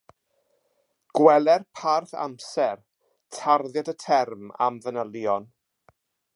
Gweler 1.19 1.65
parth 1.81 2.15
amser: 2.23 2.81
tarddiad 3.37 3.95
y 3.97 3.97
term 4.07 4.51
am 4.69 4.81
fanylion. 4.87 5.51